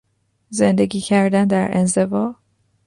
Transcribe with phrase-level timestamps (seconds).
[0.49, 2.35] زندگی کردن در انزوا